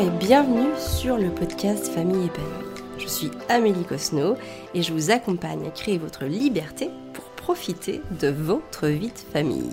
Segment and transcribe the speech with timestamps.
[0.00, 2.82] Et bienvenue sur le podcast Famille épanouie.
[2.98, 4.36] Je suis Amélie Cosno
[4.72, 9.72] et je vous accompagne à créer votre liberté pour profiter de votre vie de famille.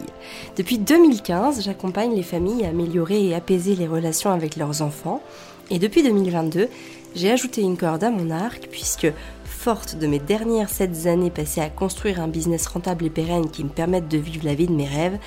[0.58, 5.22] Depuis 2015, j'accompagne les familles à améliorer et apaiser les relations avec leurs enfants
[5.70, 6.70] et depuis 2022,
[7.16, 9.12] j'ai ajouté une corde à mon arc puisque
[9.44, 13.64] forte de mes dernières 7 années passées à construire un business rentable et pérenne qui
[13.64, 15.18] me permette de vivre la vie de mes rêves,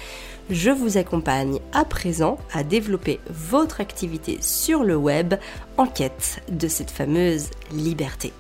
[0.51, 5.35] je vous accompagne à présent à développer votre activité sur le web
[5.77, 8.33] en quête de cette fameuse liberté.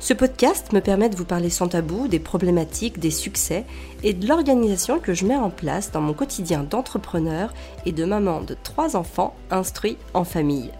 [0.00, 3.64] Ce podcast me permet de vous parler sans tabou des problématiques, des succès
[4.02, 7.54] et de l'organisation que je mets en place dans mon quotidien d'entrepreneur
[7.86, 10.70] et de maman de trois enfants instruits en famille.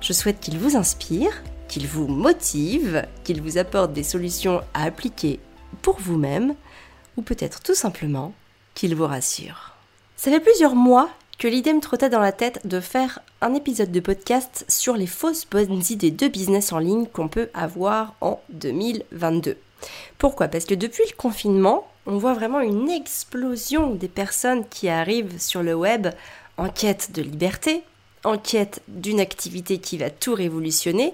[0.00, 1.30] Je souhaite qu'il vous inspire,
[1.68, 5.38] qu'il vous motive, qu'il vous apporte des solutions à appliquer
[5.82, 6.54] pour vous-même
[7.16, 8.32] ou peut-être tout simplement
[8.74, 9.75] qu'il vous rassure.
[10.18, 13.92] Ça fait plusieurs mois que l'idée me trottait dans la tête de faire un épisode
[13.92, 18.40] de podcast sur les fausses bonnes idées de business en ligne qu'on peut avoir en
[18.48, 19.58] 2022.
[20.16, 20.48] Pourquoi?
[20.48, 25.62] Parce que depuis le confinement, on voit vraiment une explosion des personnes qui arrivent sur
[25.62, 26.08] le web
[26.56, 27.82] en quête de liberté,
[28.24, 31.12] en quête d'une activité qui va tout révolutionner.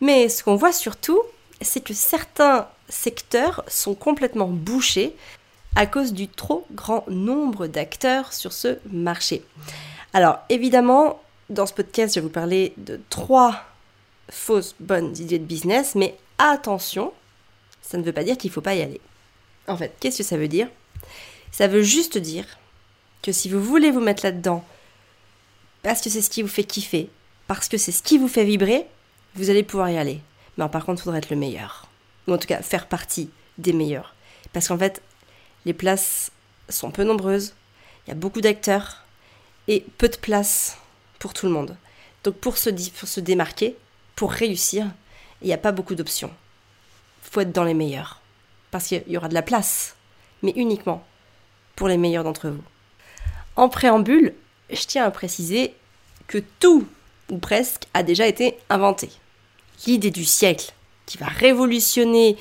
[0.00, 1.20] Mais ce qu'on voit surtout,
[1.60, 5.16] c'est que certains secteurs sont complètement bouchés
[5.76, 9.44] à cause du trop grand nombre d'acteurs sur ce marché.
[10.12, 13.62] Alors évidemment, dans ce podcast, je vais vous parler de trois
[14.30, 17.12] fausses bonnes idées de business, mais attention,
[17.82, 19.00] ça ne veut pas dire qu'il ne faut pas y aller.
[19.68, 20.68] En fait, qu'est-ce que ça veut dire?
[21.52, 22.46] Ça veut juste dire
[23.22, 24.64] que si vous voulez vous mettre là-dedans,
[25.82, 27.10] parce que c'est ce qui vous fait kiffer,
[27.46, 28.86] parce que c'est ce qui vous fait vibrer,
[29.34, 30.20] vous allez pouvoir y aller.
[30.56, 31.86] Mais par contre, il faudra être le meilleur.
[32.26, 34.14] Ou en tout cas, faire partie des meilleurs.
[34.52, 35.02] Parce qu'en fait,
[35.66, 36.30] les places
[36.70, 37.52] sont peu nombreuses,
[38.06, 39.04] il y a beaucoup d'acteurs
[39.68, 40.78] et peu de place
[41.18, 41.76] pour tout le monde.
[42.24, 43.76] Donc pour se, démarquer,
[44.14, 44.86] pour réussir,
[45.42, 46.30] il n'y a pas beaucoup d'options.
[47.24, 48.20] Il faut être dans les meilleurs.
[48.70, 49.96] Parce qu'il y aura de la place,
[50.42, 51.04] mais uniquement
[51.74, 52.64] pour les meilleurs d'entre vous.
[53.56, 54.34] En préambule,
[54.70, 55.74] je tiens à préciser
[56.28, 56.86] que tout,
[57.28, 59.10] ou presque, a déjà été inventé.
[59.86, 60.72] L'idée du siècle,
[61.06, 62.36] qui va révolutionner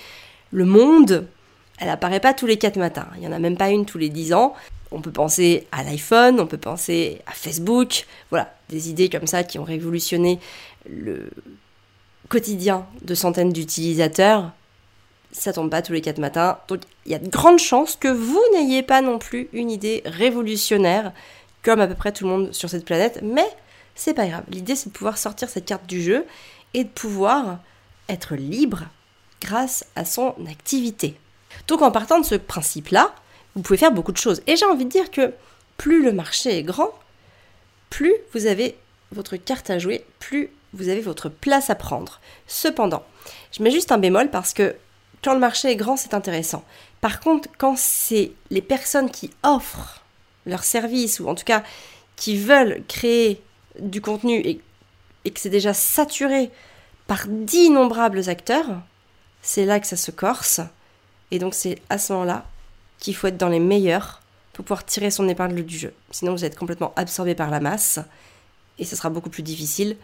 [0.52, 1.28] le monde,
[1.78, 3.08] elle apparaît pas tous les quatre matins.
[3.18, 4.54] Il y en a même pas une tous les dix ans.
[4.92, 8.06] On peut penser à l'iPhone, on peut penser à Facebook.
[8.30, 10.40] Voilà, des idées comme ça qui ont révolutionné
[10.90, 11.30] le
[12.30, 14.52] quotidien de centaines d'utilisateurs.
[15.32, 16.60] Ça tombe pas tous les quatre matins.
[16.68, 20.02] Donc il y a de grandes chances que vous n'ayez pas non plus une idée
[20.06, 21.12] révolutionnaire
[21.62, 23.48] comme à peu près tout le monde sur cette planète, mais
[23.96, 24.44] c'est pas grave.
[24.50, 26.26] L'idée c'est de pouvoir sortir cette carte du jeu
[26.74, 27.60] et de pouvoir
[28.08, 28.84] être libre
[29.42, 31.16] grâce à son activité.
[31.68, 33.14] Donc en partant de ce principe-là,
[33.56, 34.42] vous pouvez faire beaucoup de choses.
[34.48, 35.34] Et j'ai envie de dire que
[35.78, 36.92] plus le marché est grand,
[37.90, 38.78] plus vous avez
[39.12, 42.20] votre carte à jouer, plus vous avez votre place à prendre.
[42.48, 43.04] Cependant,
[43.52, 44.76] je mets juste un bémol parce que
[45.24, 46.64] quand le marché est grand, c'est intéressant.
[47.02, 50.04] Par contre, quand c'est les personnes qui offrent
[50.46, 51.64] leurs services, ou en tout cas
[52.16, 53.42] qui veulent créer
[53.80, 54.62] du contenu et,
[55.24, 56.52] et que c'est déjà saturé
[57.08, 58.82] par d'innombrables acteurs,
[59.42, 60.62] c'est là que ça se corse
[61.32, 62.46] et donc c'est à ce moment-là
[63.00, 64.22] qu'il faut être dans les meilleurs
[64.54, 65.94] pour pouvoir tirer son épingle du jeu.
[66.12, 68.00] Sinon vous êtes complètement absorbé par la masse
[68.80, 69.98] et ce sera beaucoup plus difficile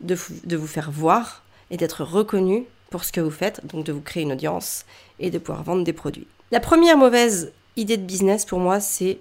[0.00, 3.92] de, de vous faire voir et d'être reconnu pour ce que vous faites, donc de
[3.92, 4.84] vous créer une audience
[5.18, 6.26] et de pouvoir vendre des produits.
[6.50, 9.18] La première mauvaise idée de business pour moi, c'est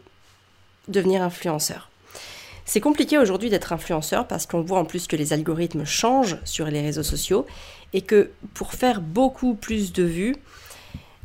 [0.88, 1.90] devenir influenceur.
[2.66, 6.66] C'est compliqué aujourd'hui d'être influenceur parce qu'on voit en plus que les algorithmes changent sur
[6.68, 7.46] les réseaux sociaux
[7.94, 10.36] et que pour faire beaucoup plus de vues,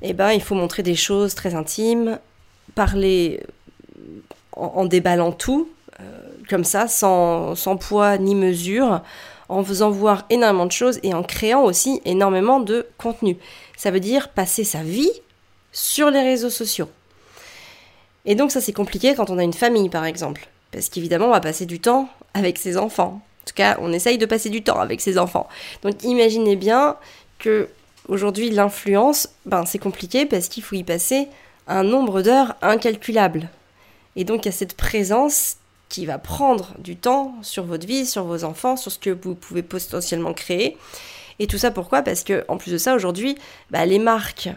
[0.06, 2.18] eh ben, il faut montrer des choses très intimes,
[2.74, 3.40] parler
[4.52, 5.68] en, déballant tout,
[6.00, 6.04] euh,
[6.48, 9.02] comme ça, sans, sans, poids ni mesure,
[9.48, 13.36] en faisant voir énormément de choses et en créant aussi énormément de contenu.
[13.76, 15.10] Ça veut dire passer sa vie
[15.72, 16.88] sur les réseaux sociaux.
[18.26, 21.32] Et donc ça c'est compliqué quand on a une famille par exemple, parce qu'évidemment on
[21.32, 23.20] va passer du temps avec ses enfants.
[23.42, 25.48] En tout cas, on essaye de passer du temps avec ses enfants.
[25.82, 26.96] Donc imaginez bien
[27.38, 27.68] que
[28.08, 31.28] Aujourd'hui, l'influence, ben, c'est compliqué parce qu'il faut y passer
[31.66, 33.48] un nombre d'heures incalculable.
[34.16, 35.56] Et donc, il y a cette présence
[35.88, 39.34] qui va prendre du temps sur votre vie, sur vos enfants, sur ce que vous
[39.34, 40.76] pouvez potentiellement créer.
[41.38, 42.02] Et tout ça pourquoi?
[42.02, 43.36] Parce que en plus de ça, aujourd'hui,
[43.70, 44.50] bah, les marques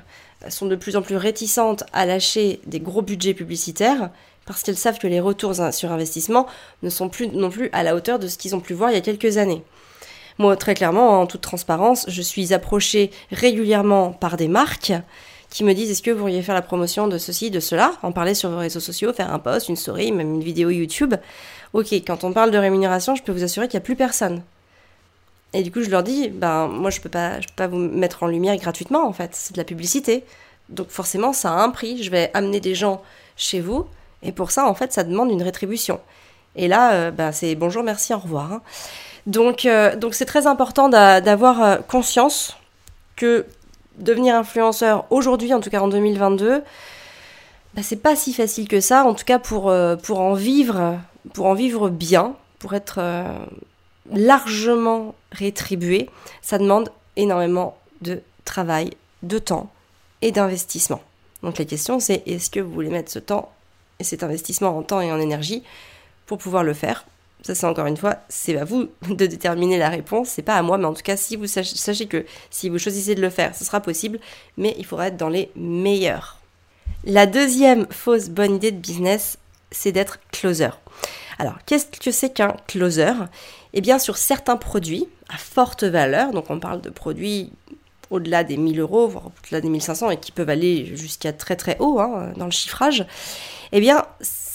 [0.49, 4.09] sont de plus en plus réticentes à lâcher des gros budgets publicitaires
[4.45, 6.47] parce qu'elles savent que les retours sur investissement
[6.83, 8.93] ne sont plus non plus à la hauteur de ce qu'ils ont pu voir il
[8.93, 9.63] y a quelques années.
[10.37, 14.93] Moi, très clairement, en toute transparence, je suis approchée régulièrement par des marques
[15.49, 18.11] qui me disent est-ce que vous pourriez faire la promotion de ceci, de cela, en
[18.11, 21.15] parler sur vos réseaux sociaux, faire un post, une story, même une vidéo YouTube.
[21.73, 24.43] Ok, quand on parle de rémunération, je peux vous assurer qu'il n'y a plus personne.
[25.53, 28.27] Et du coup, je leur dis, ben moi je peux peux pas vous mettre en
[28.27, 30.23] lumière gratuitement en fait, c'est de la publicité.
[30.69, 32.03] Donc forcément, ça a un prix.
[32.03, 33.01] Je vais amener des gens
[33.37, 33.87] chez vous,
[34.23, 35.99] et pour ça, en fait, ça demande une rétribution.
[36.55, 38.51] Et là, euh, ben, c'est bonjour, merci, au revoir.
[38.51, 38.61] Hein.
[39.27, 42.57] Donc, euh, donc c'est très important d'avoir euh, conscience
[43.15, 43.45] que
[43.99, 46.63] devenir influenceur aujourd'hui, en tout cas en 2022,
[47.73, 49.03] bah, c'est pas si facile que ça.
[49.03, 50.97] En tout cas, pour, pour en vivre,
[51.33, 52.99] pour en vivre bien, pour être
[54.11, 56.09] largement rétribué,
[56.41, 58.91] ça demande énormément de travail,
[59.23, 59.69] de temps
[60.21, 61.01] et d'investissement.
[61.43, 63.51] Donc la question c'est est-ce que vous voulez mettre ce temps
[63.99, 65.63] et cet investissement en temps et en énergie
[66.25, 67.05] pour pouvoir le faire
[67.41, 70.61] ça c'est encore une fois, c'est à vous de déterminer la réponse, c'est pas à
[70.61, 73.55] moi, mais en tout cas si vous sachez, que si vous choisissez de le faire,
[73.55, 74.19] ce sera possible,
[74.57, 76.39] mais il faudra être dans les meilleurs.
[77.05, 79.37] La deuxième fausse bonne idée de business,
[79.71, 80.69] c'est d'être closer.
[81.39, 83.13] Alors, qu'est-ce que c'est qu'un closer?
[83.73, 87.51] Eh bien, sur certains produits à forte valeur, donc on parle de produits
[88.09, 91.77] au-delà des 1000 euros, voire au-delà des 1500 et qui peuvent aller jusqu'à très très
[91.79, 93.05] haut hein, dans le chiffrage,
[93.71, 94.05] eh bien,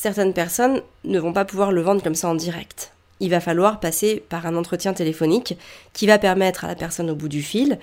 [0.03, 2.91] certaines personnes ne vont pas pouvoir le vendre comme ça en direct.
[3.21, 5.57] Il va falloir passer par un entretien téléphonique
[5.93, 7.79] qui va permettre à la personne au bout du fil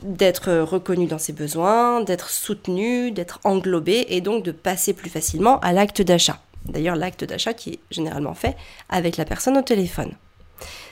[0.00, 5.60] d'être reconnue dans ses besoins, d'être soutenue, d'être englobée et donc de passer plus facilement
[5.60, 6.40] à l'acte d'achat.
[6.64, 8.56] D'ailleurs, l'acte d'achat qui est généralement fait
[8.88, 10.12] avec la personne au téléphone.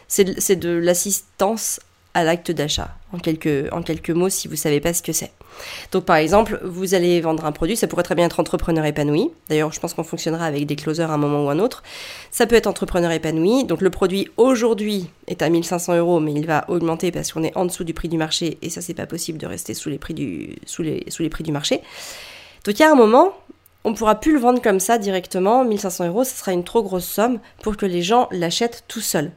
[0.09, 1.81] C'est de l'assistance
[2.13, 5.13] à l'acte d'achat, en quelques, en quelques mots si vous ne savez pas ce que
[5.13, 5.33] c'est.
[5.93, 9.31] Donc par exemple, vous allez vendre un produit, ça pourrait très bien être entrepreneur épanoui.
[9.49, 11.83] D'ailleurs, je pense qu'on fonctionnera avec des closers à un moment ou un autre.
[12.31, 13.65] Ça peut être entrepreneur épanoui.
[13.65, 17.57] Donc le produit aujourd'hui est à 1500 euros, mais il va augmenter parce qu'on est
[17.57, 19.99] en dessous du prix du marché et ça c'est pas possible de rester sous les
[19.99, 21.81] prix du, sous les, sous les prix du marché.
[22.65, 23.35] Donc il y a un moment,
[23.85, 27.07] on pourra plus le vendre comme ça directement, 1500 euros, ce sera une trop grosse
[27.07, 29.33] somme pour que les gens l'achètent tout seuls.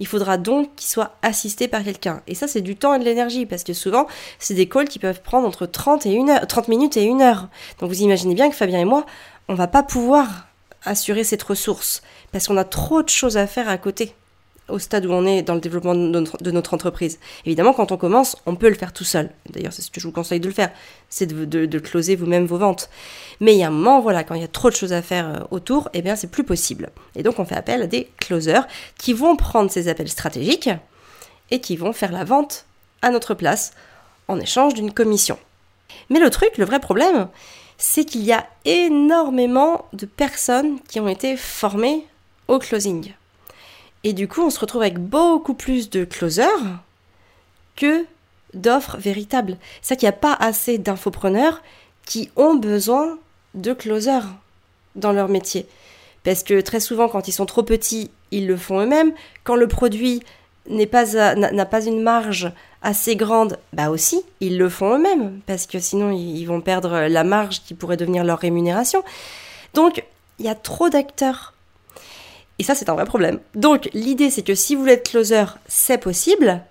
[0.00, 2.22] Il faudra donc qu'il soit assisté par quelqu'un.
[2.26, 4.06] Et ça, c'est du temps et de l'énergie, parce que souvent,
[4.38, 7.20] c'est des calls qui peuvent prendre entre 30, et une heure, 30 minutes et une
[7.20, 7.48] heure.
[7.78, 9.04] Donc vous imaginez bien que Fabien et moi,
[9.48, 10.46] on va pas pouvoir
[10.84, 12.02] assurer cette ressource,
[12.32, 14.14] parce qu'on a trop de choses à faire à côté
[14.68, 17.18] au stade où on est dans le développement de notre, entreprise.
[17.44, 19.30] Évidemment, quand on commence, on peut le faire tout seul.
[19.50, 20.70] D'ailleurs, c'est ce que je vous conseille de le faire,
[21.08, 22.88] c'est de, closer vous-même vos ventes.
[23.40, 25.02] Mais il y a un moment, voilà, quand il y a trop de choses à
[25.02, 26.90] faire euh, autour, eh bien, c'est plus possible.
[27.16, 28.66] Et donc, on fait appel à des closers
[28.98, 30.70] qui vont prendre ces appels stratégiques
[31.50, 32.66] et qui vont faire la vente
[33.02, 33.72] à notre place
[34.28, 35.38] en échange d'une commission.
[36.08, 37.28] Mais le truc, le vrai problème,
[37.78, 42.06] c'est qu'il y a énormément de personnes qui ont été formées
[42.48, 43.12] au closing.
[44.04, 46.46] Et du coup, on se retrouve avec beaucoup plus de closers
[47.76, 48.04] que
[48.54, 49.56] d'offres véritables.
[49.80, 51.62] C'est qu'il n'y a pas assez d'infopreneurs
[52.04, 53.18] qui ont besoin
[53.54, 54.26] de closers
[54.96, 55.66] dans leur métier.
[56.24, 59.12] Parce que très souvent, quand ils sont trop petits, ils le font eux-mêmes.
[59.44, 60.22] Quand le produit
[60.68, 62.52] n'a pas une marge
[62.82, 65.40] assez grande, bah aussi, ils le font eux-mêmes.
[65.46, 69.02] Parce que sinon, ils vont perdre la marge qui pourrait devenir leur rémunération.
[69.74, 70.04] Donc,
[70.38, 71.51] il y a trop d'acteurs
[72.62, 73.40] et ça, c'est un vrai problème.
[73.56, 76.62] Donc, l'idée, c'est que si vous voulez être closer, c'est possible,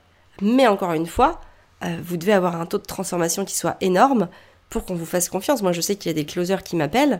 [0.41, 1.41] mais encore une fois,
[1.83, 4.29] euh, vous devez avoir un taux de transformation qui soit énorme
[4.69, 5.61] pour qu'on vous fasse confiance.
[5.61, 7.19] Moi, je sais qu'il y a des closers qui m'appellent,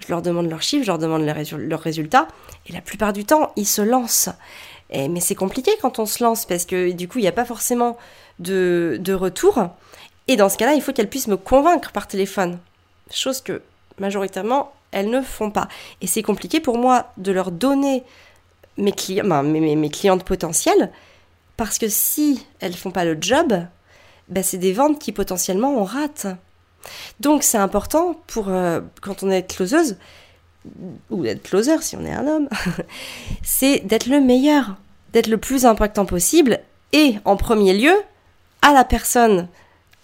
[0.00, 2.28] je leur demande leurs chiffres, je leur demande leurs résultats,
[2.66, 4.28] et la plupart du temps, ils se lancent.
[4.92, 7.46] mais c'est compliqué quand on se lance, parce que du coup, il n'y a pas
[7.46, 7.96] forcément
[8.38, 9.66] de, de retour.
[10.28, 12.58] Et dans ce cas-là, il faut qu'elles puissent me convaincre par téléphone.
[13.10, 13.62] Chose que
[13.98, 15.68] majoritairement, elles ne font pas.
[16.00, 18.04] Et c'est compliqué pour moi de leur donner
[18.76, 20.90] mes, clients, mes, clientes potentielles,
[21.56, 23.52] parce que si elles font pas le job,
[24.28, 26.26] ben c'est des ventes qui potentiellement on rate.
[27.20, 29.96] Donc c'est important pour euh, quand on est closeuse,
[31.10, 32.48] ou d'être closer si on est un homme,
[33.42, 34.76] c'est d'être le meilleur,
[35.12, 36.60] d'être le plus impactant possible,
[36.92, 37.94] et en premier lieu,
[38.62, 39.48] à la personne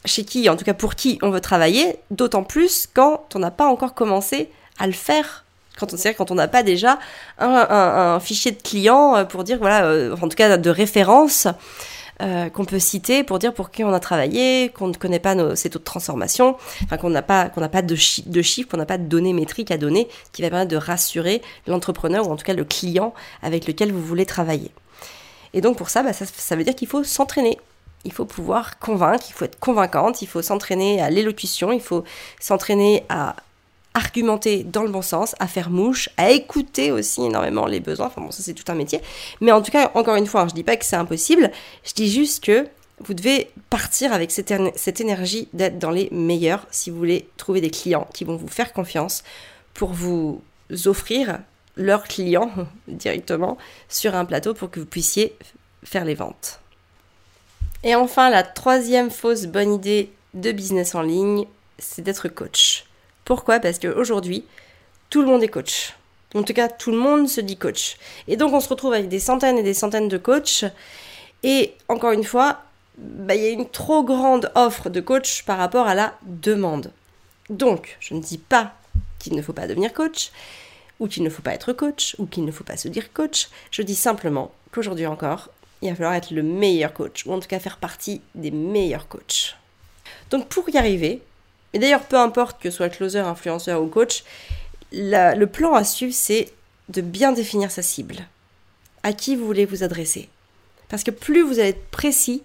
[0.05, 3.51] chez qui, en tout cas pour qui on veut travailler, d'autant plus quand on n'a
[3.51, 5.45] pas encore commencé à le faire
[5.79, 6.99] quand on quand on n'a pas déjà
[7.39, 11.47] un, fichier de clients euh, pour dire voilà euh, en tout cas de référence
[12.23, 15.35] euh, qu'on peut citer pour dire pour qui on a travaillé, qu'on ne connaît pas
[15.35, 18.71] nos, ces taux de transformation, enfin qu'on n'a pas qu'on n'a pas de, de chiffres,
[18.71, 22.33] qu'on n'a pas de données métriques à donner qui va permettre de rassurer l'entrepreneur ou
[22.33, 24.71] en tout cas le client avec lequel vous voulez travailler.
[25.53, 27.59] Et donc pour ça, bah, ça, ça veut dire qu'il faut s'entraîner.
[28.05, 32.05] Il faut pouvoir convaincre, il faut être convaincante, il faut s'entraîner à l'élocution, il faut
[32.41, 33.37] s'entraîner à
[33.97, 38.07] argumenter dans le bon sens, à faire mouche, à écouter aussi énormément les besoins.
[38.07, 39.01] Enfin bon, ça c'est tout un métier.
[39.41, 41.51] Mais en tout cas, encore une fois, je je dis pas que c'est impossible.
[41.85, 42.67] Je dis juste que
[43.01, 47.71] vous devez partir avec cette énergie d'être dans les meilleurs si vous voulez trouver des
[47.71, 49.23] clients qui vont vous faire confiance
[49.75, 50.41] pour vous
[50.87, 51.41] offrir
[51.77, 52.51] leurs clients
[52.89, 55.35] directement sur un plateau pour que vous puissiez
[55.85, 56.61] faire les ventes.
[57.83, 61.47] Et enfin, la troisième fausse bonne idée de business en ligne,
[61.79, 62.76] c'est d'être coach.
[63.27, 63.59] Pourquoi?
[63.59, 64.45] Parce qu'aujourd'hui,
[65.11, 65.95] tout le monde est coach.
[66.35, 67.97] En tout cas, tout le monde se dit coach.
[68.29, 70.65] Et donc, on se retrouve avec des centaines et des centaines de coachs.
[71.43, 72.63] Et encore une fois,
[72.97, 76.93] bah, il y a une trop grande offre de coach par rapport à la demande.
[77.51, 78.75] Donc, je ne dis pas
[79.19, 80.31] qu'il ne faut pas devenir coach,
[81.01, 83.49] ou qu'il ne faut pas être coach, ou qu'il ne faut pas se dire coach.
[83.73, 85.51] Je dis simplement qu'aujourd'hui encore,
[85.83, 89.09] il va falloir être le meilleur coach, ou en tout cas faire partie des meilleurs
[89.09, 89.57] coachs.
[90.31, 91.23] Donc pour y arriver,
[91.73, 94.25] et d'ailleurs peu importe que ce soit closer, influenceur ou coach,
[94.93, 96.53] le plan à suivre c'est
[96.89, 98.27] de bien définir sa cible.
[99.03, 100.29] À qui vous voulez vous adresser.
[100.89, 102.43] Parce que plus vous allez être précis,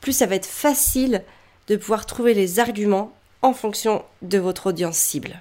[0.00, 1.22] plus ça va être facile
[1.68, 3.12] de pouvoir trouver les arguments
[3.42, 5.40] en fonction de votre audience cible.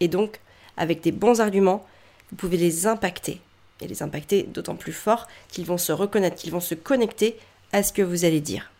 [0.00, 0.40] Et donc,
[0.76, 1.86] avec des bons arguments,
[2.30, 3.40] vous pouvez les impacter.
[3.80, 7.36] Et les impacter d'autant plus fort qu'ils vont se reconnaître, qu'ils vont se connecter
[7.72, 8.70] à ce que vous allez dire.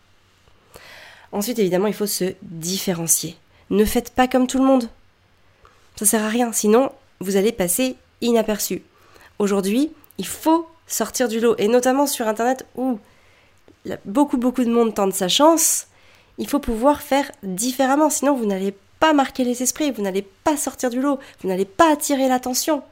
[1.30, 3.36] Ensuite, évidemment, il faut se différencier.
[3.70, 4.88] Ne faites pas comme tout le monde.
[5.96, 8.82] Ça sert à rien, sinon vous allez passer inaperçu.
[9.38, 12.98] Aujourd'hui, il faut sortir du lot, et notamment sur Internet où
[14.04, 15.86] beaucoup beaucoup de monde tente sa chance,
[16.38, 20.56] il faut pouvoir faire différemment, sinon vous n'allez pas marquer les esprits, vous n'allez pas
[20.56, 22.82] sortir du lot, vous n'allez pas attirer l'attention.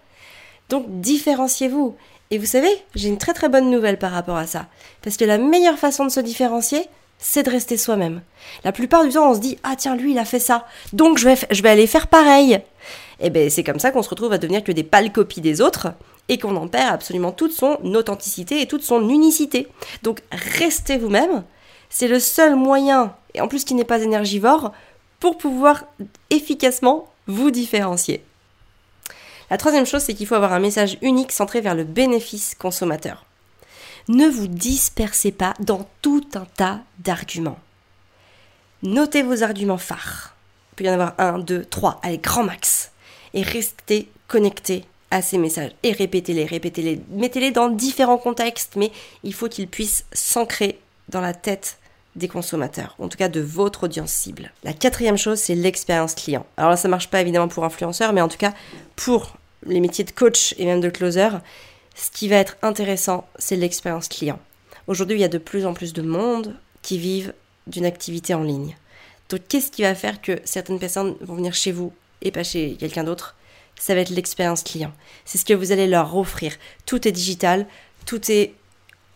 [0.68, 1.96] Donc différenciez-vous.
[2.30, 4.66] Et vous savez, j'ai une très très bonne nouvelle par rapport à ça.
[5.02, 8.22] Parce que la meilleure façon de se différencier, c'est de rester soi-même.
[8.64, 11.18] La plupart du temps, on se dit Ah tiens, lui, il a fait ça, donc
[11.18, 12.54] je vais, aller faire pareil.
[13.18, 15.40] Et eh bien, c'est comme ça qu'on se retrouve à devenir que des pâles copies
[15.40, 15.88] des autres
[16.28, 19.68] et qu'on en perd absolument toute son authenticité et toute son unicité.
[20.02, 21.42] Donc, restez vous-même.
[21.88, 24.72] C'est le seul moyen, et en plus qui n'est pas énergivore,
[25.18, 25.84] pour pouvoir
[26.28, 28.22] efficacement vous différencier.
[29.50, 33.24] La troisième chose, c'est qu'il faut avoir un message unique centré vers le bénéfice consommateur.
[34.08, 37.58] Ne vous dispersez pas dans tout un tas d'arguments.
[38.82, 40.34] Notez vos arguments phares.
[40.72, 42.92] Il peut y en avoir un, deux, trois, allez, grand max.
[43.34, 45.72] Et restez connectés à ces messages.
[45.82, 47.00] Et répétez-les, répétez-les.
[47.10, 48.92] Mettez-les dans différents contextes, mais
[49.24, 51.78] il faut qu'ils puissent s'ancrer dans la tête
[52.16, 54.50] des consommateurs, en tout cas de votre audience cible.
[54.64, 56.46] La quatrième chose, c'est l'expérience client.
[56.56, 58.54] Alors là, ça marche pas évidemment pour influenceurs, mais en tout cas
[58.96, 59.36] pour
[59.66, 61.28] les métiers de coach et même de closer,
[61.96, 64.38] ce qui va être intéressant, c'est l'expérience client.
[64.86, 67.32] Aujourd'hui, il y a de plus en plus de monde qui vivent
[67.66, 68.76] d'une activité en ligne.
[69.30, 72.76] Donc, qu'est-ce qui va faire que certaines personnes vont venir chez vous et pas chez
[72.78, 73.34] quelqu'un d'autre?
[73.80, 74.92] Ça va être l'expérience client.
[75.24, 76.52] C'est ce que vous allez leur offrir.
[76.84, 77.66] Tout est digital,
[78.04, 78.54] tout est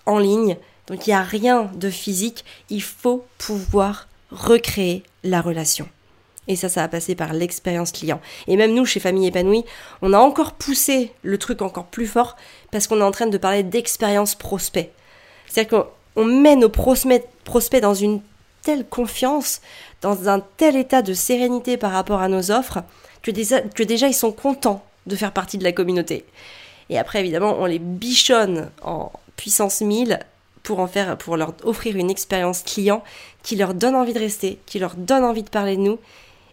[0.06, 0.56] en ligne,
[0.86, 5.88] donc il n'y a rien de physique, il faut pouvoir recréer la relation.
[6.48, 8.20] Et ça, ça va passer par l'expérience client.
[8.48, 9.64] Et même nous, chez Famille Épanouie,
[10.02, 12.36] on a encore poussé le truc encore plus fort
[12.70, 14.92] parce qu'on est en train de parler d'expérience prospect.
[15.46, 17.22] C'est-à-dire qu'on met nos prospects,
[17.80, 18.20] dans une
[18.62, 19.60] telle confiance,
[20.00, 22.82] dans un tel état de sérénité par rapport à nos offres,
[23.22, 26.24] que déjà, que déjà ils sont contents de faire partie de la communauté.
[26.88, 30.18] Et après, évidemment, on les bichonne en puissance 1000
[30.62, 33.02] pour en faire, pour leur offrir une expérience client
[33.42, 35.98] qui leur donne envie de rester, qui leur donne envie de parler de nous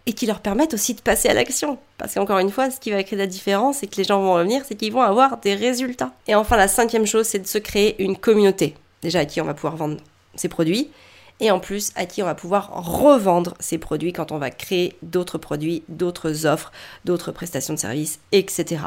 [0.07, 1.77] et qui leur permette aussi de passer à l'action.
[1.97, 4.33] Parce qu'encore une fois, ce qui va créer la différence et que les gens vont
[4.33, 6.13] revenir, c'est qu'ils vont avoir des résultats.
[6.27, 8.75] Et enfin, la cinquième chose, c'est de se créer une communauté.
[9.01, 9.97] Déjà à qui on va pouvoir vendre
[10.35, 10.89] ses produits
[11.39, 14.95] et en plus à qui on va pouvoir revendre ces produits quand on va créer
[15.01, 16.71] d'autres produits, d'autres offres,
[17.05, 18.83] d'autres prestations de services, etc.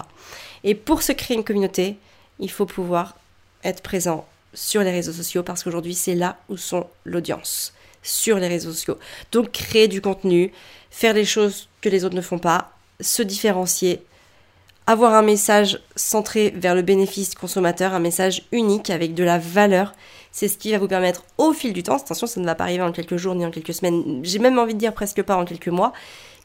[0.64, 1.96] Et pour se créer une communauté,
[2.38, 3.16] il faut pouvoir
[3.62, 7.72] être présent sur les réseaux sociaux parce qu'aujourd'hui c'est là où sont l'audience,
[8.02, 8.98] sur les réseaux sociaux.
[9.32, 10.52] Donc créer du contenu,
[10.90, 14.02] faire des choses que les autres ne font pas, se différencier,
[14.86, 19.94] avoir un message centré vers le bénéfice consommateur, un message unique avec de la valeur.
[20.32, 22.64] C'est ce qui va vous permettre au fil du temps, attention ça ne va pas
[22.64, 25.36] arriver en quelques jours ni en quelques semaines, j'ai même envie de dire presque pas
[25.36, 25.92] en quelques mois,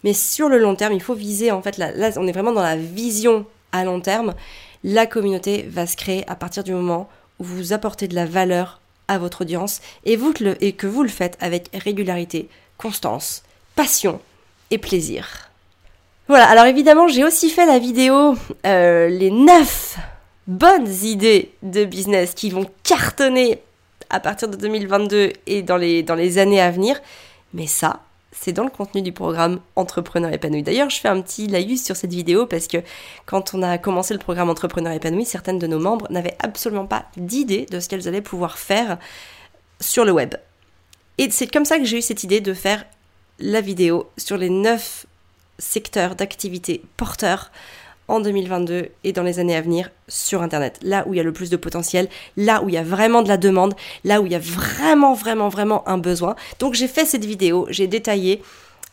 [0.03, 2.51] mais sur le long terme, il faut viser en fait, là, là on est vraiment
[2.51, 4.33] dans la vision à long terme,
[4.83, 7.09] la communauté va se créer à partir du moment
[7.39, 11.09] où vous apportez de la valeur à votre audience et, vous, et que vous le
[11.09, 13.43] faites avec régularité, constance,
[13.75, 14.19] passion
[14.71, 15.49] et plaisir.
[16.27, 18.35] Voilà, alors évidemment j'ai aussi fait la vidéo
[18.65, 19.97] euh, les 9
[20.47, 23.61] bonnes idées de business qui vont cartonner
[24.09, 26.99] à partir de 2022 et dans les, dans les années à venir.
[27.53, 28.01] Mais ça,
[28.39, 30.63] c'est dans le contenu du programme Entrepreneur épanoui.
[30.63, 32.77] D'ailleurs, je fais un petit laïus sur cette vidéo parce que
[33.25, 37.05] quand on a commencé le programme Entrepreneur épanoui, certaines de nos membres n'avaient absolument pas
[37.17, 38.97] d'idée de ce qu'elles allaient pouvoir faire
[39.79, 40.35] sur le web.
[41.17, 42.85] Et c'est comme ça que j'ai eu cette idée de faire
[43.39, 45.05] la vidéo sur les 9
[45.57, 47.51] secteurs d'activité porteurs
[48.07, 50.79] en 2022 et dans les années à venir sur Internet.
[50.81, 52.07] Là où il y a le plus de potentiel,
[52.37, 55.13] là où il y a vraiment de la demande, là où il y a vraiment,
[55.13, 56.35] vraiment, vraiment un besoin.
[56.59, 58.41] Donc j'ai fait cette vidéo, j'ai détaillé.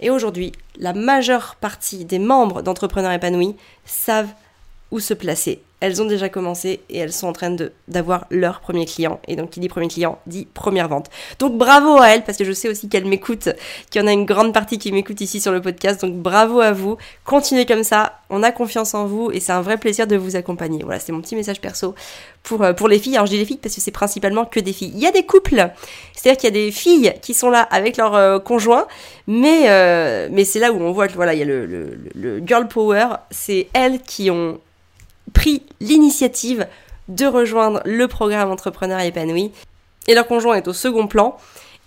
[0.00, 4.33] Et aujourd'hui, la majeure partie des membres d'entrepreneurs épanouis savent
[4.90, 7.56] où se placer elles ont déjà commencé et elles sont en train
[7.88, 9.18] d'avoir leur premier client.
[9.26, 11.10] Et donc, qui dit premier client dit première vente.
[11.40, 13.48] Donc, bravo à elles, parce que je sais aussi qu'elles m'écoutent,
[13.90, 16.00] qu'il y en a une grande partie qui m'écoute ici sur le podcast.
[16.00, 16.98] Donc, bravo à vous.
[17.24, 18.20] Continuez comme ça.
[18.30, 20.84] On a confiance en vous et c'est un vrai plaisir de vous accompagner.
[20.84, 21.96] Voilà, c'est mon petit message perso
[22.44, 23.16] pour, euh, les filles.
[23.16, 24.92] Alors, je dis les filles parce que c'est principalement que des filles.
[24.94, 25.68] Il y a des couples,
[26.14, 28.86] c'est-à-dire qu'il y a des filles qui sont là avec leur euh, conjoint,
[29.26, 33.16] mais, euh, mais c'est là où on voit voilà, il y a le girl power.
[33.32, 34.60] C'est elles qui ont
[35.32, 36.66] pris l'initiative
[37.08, 39.52] de rejoindre le programme Entrepreneur épanoui.
[40.08, 41.36] Et leur conjoint est au second plan.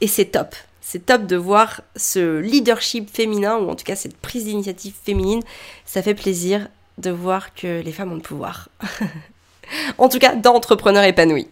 [0.01, 0.55] Et c'est top.
[0.81, 5.41] C'est top de voir ce leadership féminin, ou en tout cas cette prise d'initiative féminine.
[5.85, 8.69] Ça fait plaisir de voir que les femmes ont le pouvoir.
[9.97, 11.47] en tout cas, dans Entrepreneur épanoui.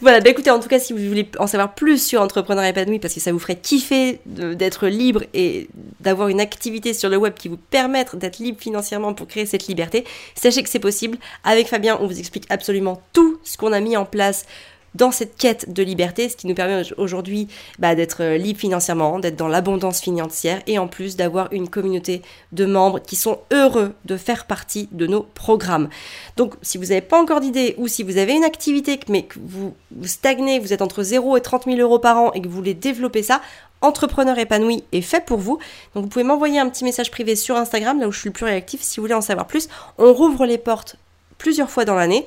[0.00, 2.98] Voilà, bah écoutez, en tout cas, si vous voulez en savoir plus sur Entrepreneur épanoui,
[2.98, 5.68] parce que ça vous ferait kiffer d'être libre et
[6.00, 9.66] d'avoir une activité sur le web qui vous permette d'être libre financièrement pour créer cette
[9.66, 10.04] liberté,
[10.34, 11.18] sachez que c'est possible.
[11.44, 14.46] Avec Fabien, on vous explique absolument tout ce qu'on a mis en place
[14.94, 19.18] dans cette quête de liberté, ce qui nous permet aujourd'hui bah, d'être euh, libre financièrement,
[19.18, 22.22] d'être dans l'abondance financière et en plus d'avoir une communauté
[22.52, 25.88] de membres qui sont heureux de faire partie de nos programmes.
[26.36, 29.38] Donc si vous n'avez pas encore d'idée ou si vous avez une activité mais que
[29.42, 32.48] vous, vous stagnez, vous êtes entre 0 et 30 000 euros par an et que
[32.48, 33.40] vous voulez développer ça,
[33.82, 35.58] Entrepreneur épanoui est fait pour vous.
[35.94, 38.32] Donc vous pouvez m'envoyer un petit message privé sur Instagram, là où je suis le
[38.32, 39.68] plus réactif, si vous voulez en savoir plus.
[39.98, 40.94] On rouvre les portes
[41.36, 42.24] plusieurs fois dans l'année.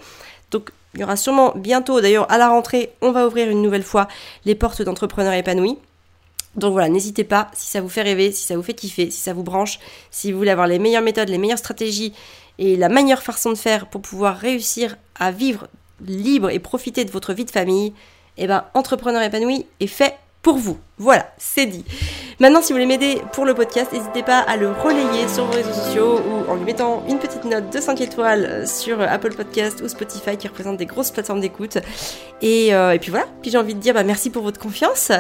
[0.52, 3.84] Donc il y aura sûrement bientôt, d'ailleurs à la rentrée, on va ouvrir une nouvelle
[3.84, 4.08] fois
[4.46, 5.78] les portes d'entrepreneurs épanouis.
[6.56, 9.20] Donc voilà, n'hésitez pas, si ça vous fait rêver, si ça vous fait kiffer, si
[9.20, 12.14] ça vous branche, si vous voulez avoir les meilleures méthodes, les meilleures stratégies
[12.60, 15.68] et la meilleure façon de faire pour pouvoir réussir à vivre
[16.06, 17.94] libre et profiter de votre vie de famille,
[18.38, 20.78] eh ben, Entrepreneur épanoui est fait pour vous.
[21.00, 21.84] Voilà, c'est dit.
[22.40, 25.54] Maintenant, si vous voulez m'aider pour le podcast, n'hésitez pas à le relayer sur vos
[25.54, 29.82] réseaux sociaux ou en lui mettant une petite note de 5 étoiles sur Apple Podcast
[29.84, 31.80] ou Spotify qui représentent des grosses plateformes d'écoute.
[32.44, 35.12] Et, euh, puis voilà, puis j'ai envie de dire bah, merci pour votre confiance,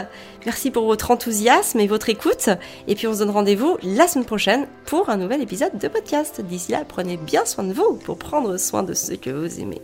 [0.45, 2.51] merci pour votre enthousiasme et votre écoute.
[2.87, 6.39] Et puis on se donne rendez-vous la semaine prochaine pour un nouvel épisode de podcast.
[6.41, 9.81] D'ici là, prenez bien soin de vous pour prendre soin de ceux que vous aimez.